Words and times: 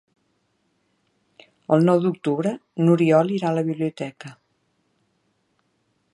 El 1.77 1.85
nou 1.89 2.01
d'octubre 2.07 2.55
n'Oriol 2.83 3.31
irà 3.37 3.51
a 3.53 3.59
la 3.59 3.67
biblioteca. 3.69 4.35